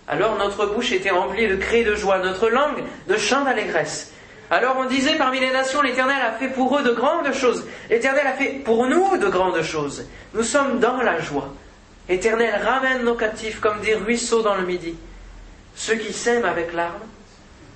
[0.08, 4.12] Alors notre bouche était remplie de cris de joie, notre langue de chants d'allégresse.
[4.50, 7.64] Alors on disait parmi les nations, l'Éternel a fait pour eux de grandes choses.
[7.88, 10.06] L'Éternel a fait pour nous de grandes choses.
[10.34, 11.54] Nous sommes dans la joie.
[12.08, 14.94] L'Éternel ramène nos captifs comme des ruisseaux dans le midi.
[15.74, 17.00] Ceux qui sèment avec larmes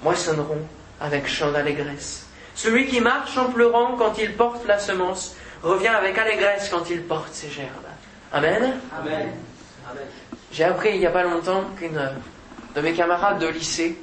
[0.03, 0.67] moissonneront
[1.01, 2.28] avec chants d'allégresse.
[2.59, 7.05] Celui qui marche en pleurant quand il porte la semence revient avec allégresse quand il
[7.05, 7.69] porte ses gerbes.
[8.33, 8.81] Amen.
[8.99, 9.29] Amen.
[10.51, 12.01] J'ai appris il n'y a pas longtemps qu'une
[12.75, 13.97] de mes camarades de lycée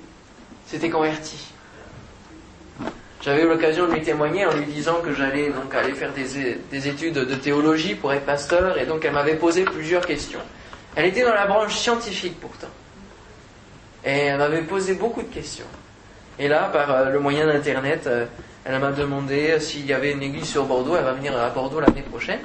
[0.66, 1.52] s'était convertie.
[3.22, 6.56] J'avais eu l'occasion de lui témoigner en lui disant que j'allais donc aller faire des,
[6.72, 10.40] des, études de théologie pour être pasteur et donc elle m'avait posé plusieurs questions.
[10.96, 12.72] Elle était dans la branche scientifique pourtant.
[14.06, 15.68] Et elle m'avait posé beaucoup de questions.
[16.38, 18.26] Et là, par euh, le moyen d'Internet, euh,
[18.66, 20.96] elle m'a demandé euh, s'il y avait une église sur Bordeaux.
[20.98, 22.42] Elle va venir à Bordeaux l'année prochaine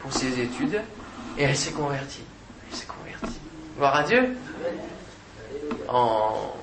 [0.00, 0.80] pour ses études.
[1.38, 2.24] Et elle s'est convertie.
[2.68, 3.40] Elle s'est convertie.
[3.76, 4.36] Gloire à Dieu.
[5.88, 6.54] en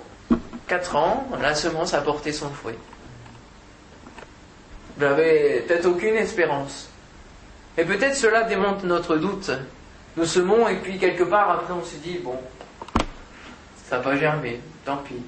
[0.67, 2.75] quatre ans, la semence a porté son fruit.
[4.97, 6.89] N'avez peut-être aucune espérance.
[7.77, 9.51] Et peut-être cela démontre notre doute.
[10.15, 12.37] Nous semons et puis quelque part après on se dit, bon,
[13.89, 15.23] ça va germer, tant pis.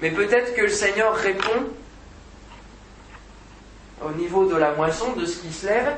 [0.00, 1.66] Mais peut-être que le Seigneur répond
[4.04, 5.96] au niveau de la moisson, de ce qui se lève,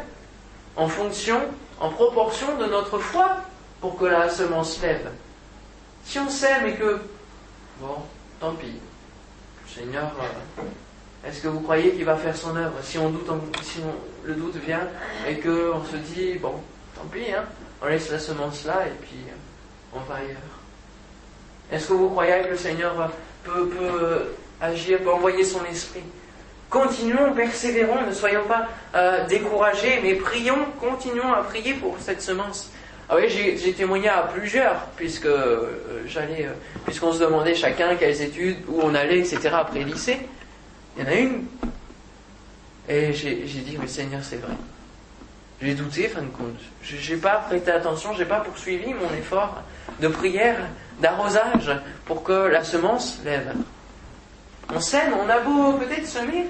[0.76, 1.40] en fonction,
[1.78, 3.36] en proportion de notre foi
[3.80, 5.10] pour que la semence lève.
[6.04, 7.00] Si on sème et que,
[7.80, 7.96] bon,
[8.40, 8.72] tant pis,
[9.64, 10.12] le Seigneur,
[10.58, 10.62] euh,
[11.28, 12.76] est-ce que vous croyez qu'il va faire son œuvre?
[12.82, 13.28] Si on doute,
[13.62, 13.80] si
[14.24, 14.88] le doute vient
[15.28, 16.54] et qu'on se dit, bon,
[16.94, 17.44] tant pis, hein,
[17.82, 20.36] on laisse la semence là et puis euh, on va ailleurs.
[21.70, 23.10] Est-ce que vous croyez que le Seigneur
[23.44, 23.70] peut,
[24.60, 26.02] agir, peut envoyer son esprit
[26.70, 32.70] Continuons, persévérons, ne soyons pas euh, découragés, mais prions, continuons à prier pour cette semence.
[33.08, 36.52] Ah oui, j'ai témoigné à plusieurs, puisque euh, j'allais, euh,
[36.84, 39.50] puisqu'on se demandait chacun quelles études, où on allait, etc.
[39.52, 40.18] après lycée.
[40.96, 41.46] Il y en a une.
[42.88, 44.54] Et j'ai dit, mais Seigneur, c'est vrai.
[45.60, 46.60] J'ai douté, fin de compte.
[46.84, 49.60] J'ai pas prêté attention, j'ai pas poursuivi mon effort
[49.98, 50.56] de prière,
[51.00, 51.70] d'arrosage,
[52.04, 53.54] pour que la semence lève.
[54.72, 56.46] On sème, on a beau peut-être semer.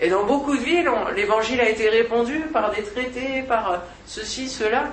[0.00, 4.84] Et dans beaucoup de villes, l'évangile a été répandu par des traités, par ceci, cela.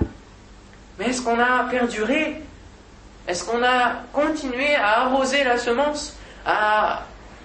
[0.98, 2.42] Mais est-ce qu'on a perduré?
[3.26, 7.02] Est-ce qu'on a continué à arroser la semence, à,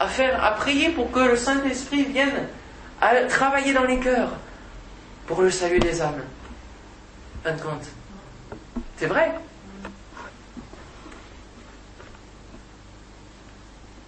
[0.07, 2.47] faire, à prier pour que le Saint-Esprit vienne
[3.01, 4.31] à travailler dans les cœurs
[5.27, 6.21] pour le salut des âmes?
[7.43, 7.85] Fin de compte.
[8.97, 9.33] C'est vrai.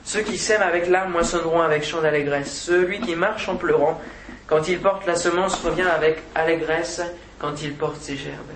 [0.05, 2.53] Ceux qui sèment avec larmes moissonneront avec chant d'allégresse.
[2.53, 3.99] Celui qui marche en pleurant,
[4.45, 7.01] quand il porte la semence, revient avec allégresse
[7.39, 8.53] quand il porte ses gerbes.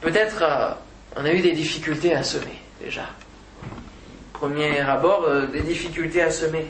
[0.00, 0.70] Peut-être euh,
[1.14, 3.06] on a eu des difficultés à semer déjà.
[4.32, 6.66] Premier abord, euh, des difficultés à semer.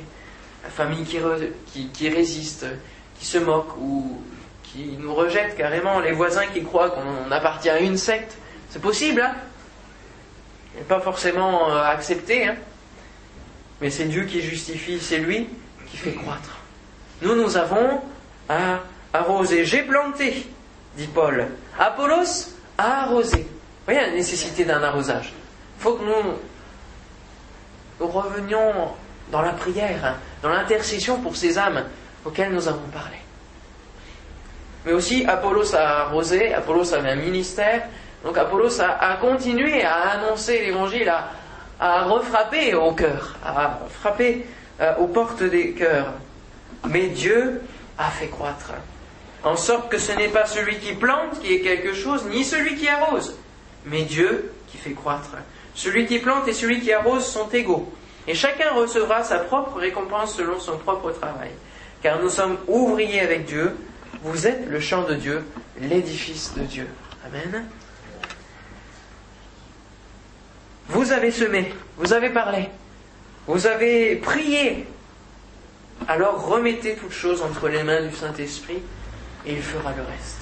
[0.62, 2.66] La famille qui, résiste,
[3.18, 4.20] qui se moque ou
[4.62, 6.00] qui nous rejette carrément.
[6.00, 8.36] Les voisins qui croient qu'on appartient à une secte.
[8.68, 9.34] C'est possible, hein
[10.86, 12.56] Pas forcément euh, accepté, hein
[13.80, 15.48] mais c'est Dieu qui justifie, c'est lui
[15.90, 16.58] qui fait croître.
[17.22, 18.00] Nous, nous avons
[18.48, 18.80] à
[19.12, 19.64] arroser.
[19.64, 20.46] J'ai planté,
[20.96, 21.48] dit Paul.
[21.78, 23.38] Apollos a arrosé.
[23.38, 25.32] Vous voyez la nécessité d'un arrosage.
[25.78, 26.36] Il faut que nous,
[28.00, 28.72] revenions
[29.30, 31.84] dans la prière, hein, dans l'intercession pour ces âmes
[32.24, 33.16] auxquelles nous avons parlé.
[34.84, 37.88] Mais aussi, Apollos a arrosé, Apollos avait un ministère,
[38.24, 41.30] donc Apollos a, a continué à annoncer l'évangile, à,
[41.80, 44.46] à refrapper au cœur, à frapper
[44.80, 46.12] euh, aux portes des cœurs.
[46.88, 47.62] Mais Dieu
[47.98, 48.72] a fait croître.
[49.44, 52.74] En sorte que ce n'est pas celui qui plante qui est quelque chose, ni celui
[52.76, 53.36] qui arrose,
[53.84, 55.36] mais Dieu qui fait croître.
[55.74, 57.92] Celui qui plante et celui qui arrose sont égaux.
[58.26, 61.50] Et chacun recevra sa propre récompense selon son propre travail.
[62.02, 63.76] Car nous sommes ouvriers avec Dieu.
[64.22, 65.44] Vous êtes le champ de Dieu,
[65.80, 66.88] l'édifice de Dieu.
[67.24, 67.66] Amen.
[70.88, 72.68] Vous avez semé, vous avez parlé,
[73.46, 74.86] vous avez prié.
[76.06, 78.80] Alors remettez toutes choses entre les mains du Saint-Esprit
[79.44, 80.40] et il fera le reste.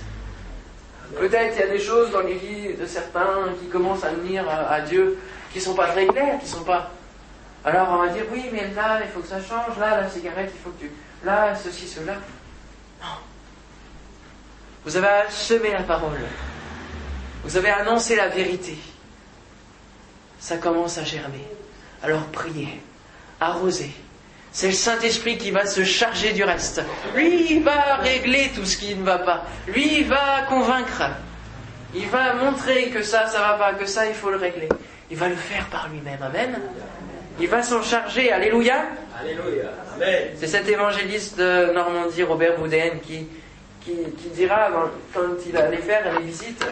[1.18, 4.46] Peut-être il y a des choses dans les vies de certains qui commencent à venir
[4.48, 5.18] à, Dieu
[5.52, 6.90] qui ne sont pas très claires, qui sont pas.
[7.64, 10.52] Alors on va dire oui, mais là il faut que ça change, là la cigarette
[10.54, 10.90] il faut que tu.
[11.24, 12.14] Là ceci, cela.
[13.00, 13.16] Non.
[14.84, 16.20] Vous avez semé la parole.
[17.44, 18.76] Vous avez annoncé la vérité
[20.44, 21.46] ça commence à germer.
[22.02, 22.78] Alors priez,
[23.40, 23.90] arrosez.
[24.52, 26.82] C'est le Saint-Esprit qui va se charger du reste.
[27.14, 29.44] Lui, il va régler tout ce qui ne va pas.
[29.66, 31.02] Lui, il va convaincre.
[31.94, 34.68] Il va montrer que ça, ça va pas, que ça, il faut le régler.
[35.10, 36.22] Il va le faire par lui-même.
[36.22, 36.60] Amen.
[37.40, 38.30] Il va s'en charger.
[38.30, 38.84] Alléluia.
[39.18, 39.70] Alléluia.
[39.96, 40.28] Amen.
[40.38, 43.26] C'est cet évangéliste de Normandie, Robert Boudin, qui,
[43.80, 44.68] qui, dira,
[45.14, 46.66] quand il allait faire les visites,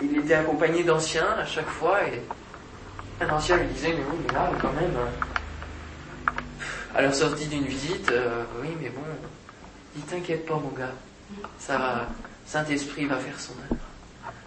[0.00, 2.22] il était accompagné d'anciens à chaque fois et
[3.22, 6.30] un ancien lui disait mais oui mais là quand même euh,
[6.94, 9.02] à leur sortie d'une visite euh, oui mais bon
[9.96, 10.94] il t'inquiète pas mon gars
[11.58, 12.08] ça
[12.46, 13.80] Saint-Esprit va faire son œuvre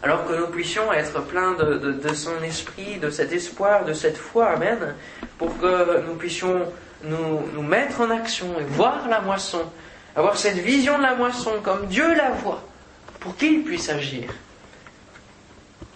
[0.03, 4.51] alors que nous puissions être pleins de, son esprit, de cet espoir, de cette foi,
[4.51, 4.93] Amen,
[5.39, 6.71] pour que nous puissions
[7.03, 9.63] nous mettre en action et voir la moisson,
[10.15, 12.63] avoir cette vision de la moisson comme Dieu la voit,
[13.19, 14.29] pour qu'il puisse agir.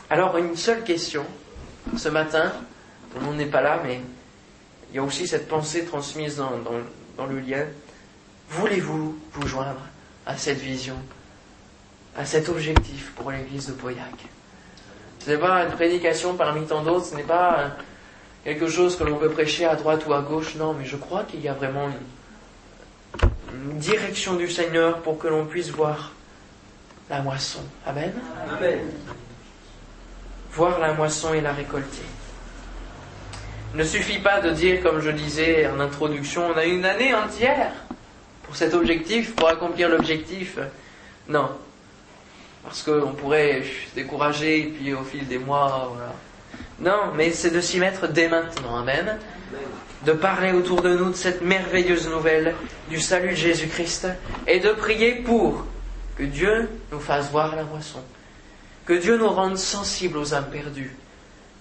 [0.10, 1.24] Alors une seule question,
[1.96, 2.52] ce matin,
[3.12, 4.02] tout le monde n'est pas là, mais
[4.90, 7.66] il y a aussi cette pensée transmise dans, le lien.
[8.50, 9.82] Voulez-vous vous joindre
[10.26, 10.96] à cette vision,
[12.18, 14.16] à cet objectif pour l'église de Pauillac?
[15.20, 17.76] Ce n'est pas une prédication parmi tant d'autres, ce n'est pas
[18.44, 21.24] quelque chose que l'on peut prêcher à droite ou à gauche, non, mais je crois
[21.24, 26.14] qu'il y a vraiment une, une direction du Seigneur pour que l'on puisse voir
[27.12, 27.60] la moisson.
[27.86, 28.14] Amen.
[28.50, 28.80] Amen.
[30.54, 32.04] Voir la moisson et la récolter.
[33.76, 37.72] Ne suffit pas de dire, comme je disais en introduction, on a une année entière
[38.44, 40.58] pour cet objectif, pour accomplir l'objectif.
[41.28, 41.52] Non.
[42.64, 46.14] Parce qu'on pourrait se décourager et puis au fil des mois, voilà.
[46.80, 48.78] Non, mais c'est de s'y mettre dès maintenant.
[48.78, 49.18] Amen.
[50.06, 52.56] De parler autour de nous de cette merveilleuse nouvelle
[52.90, 54.08] du salut de Jésus-Christ
[54.48, 55.66] et de prier pour
[56.18, 58.00] que Dieu nous fasse voir la moisson,
[58.90, 60.96] que Dieu nous rende sensibles aux âmes perdues,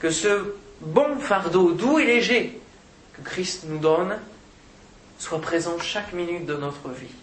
[0.00, 2.58] que ce bon fardeau doux et léger
[3.12, 4.16] que Christ nous donne
[5.18, 7.14] soit présent chaque minute de notre vie.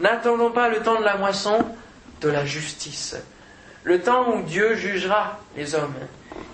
[0.00, 1.58] N'attendons pas le temps de la moisson,
[2.22, 3.16] de la justice,
[3.82, 5.92] le temps où Dieu jugera les hommes.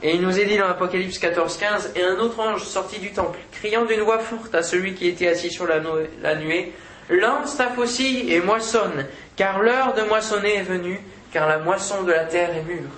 [0.03, 3.13] Et il nous est dit dans l'Apocalypse 14, 15, et un autre ange sortit du
[3.13, 5.81] temple, criant d'une voix forte à celui qui était assis sur la,
[6.23, 6.73] la nuée,
[7.09, 11.01] lance ta faucille et moissonne, car l'heure de moissonner est venue,
[11.33, 12.91] car la moisson de la terre est mûre.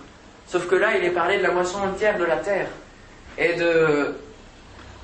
[0.47, 2.68] Sauf que là, il est parlé de la moisson entière de la terre,
[3.39, 4.14] et de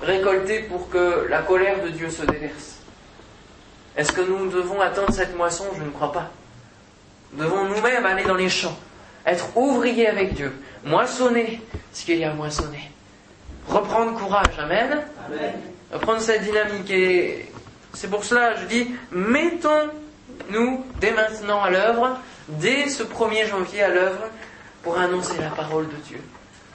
[0.02, 2.76] récolter pour que la colère de Dieu se déverse.
[3.96, 5.64] Est-ce que nous devons attendre cette moisson?
[5.76, 6.30] Je ne crois pas.
[7.32, 8.78] Nous devons nous-mêmes aller dans les champs,
[9.26, 10.52] être ouvriers avec Dieu,
[10.84, 11.60] moissonner
[11.92, 12.90] ce qu'il y a à moissonner.
[13.66, 15.02] Reprendre courage, amen.
[15.26, 15.52] Amen.
[15.92, 16.90] Reprendre cette dynamique.
[16.90, 17.50] Et
[17.92, 22.18] c'est pour cela, je dis, mettons-nous dès maintenant à l'œuvre,
[22.48, 24.28] dès ce 1er janvier à l'œuvre,
[24.82, 26.20] pour annoncer la parole de Dieu.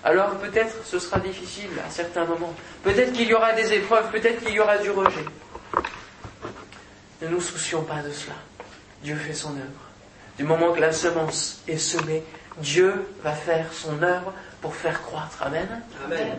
[0.03, 2.53] Alors peut-être ce sera difficile à certains moments.
[2.83, 5.25] Peut-être qu'il y aura des épreuves, peut-être qu'il y aura du rejet.
[7.21, 8.35] Ne nous soucions pas de cela.
[9.01, 9.83] Dieu fait son œuvre.
[10.37, 12.23] Du moment que la semence est semée,
[12.57, 15.41] Dieu va faire son œuvre pour faire croître.
[15.41, 15.81] Amen.
[16.05, 16.37] Amen.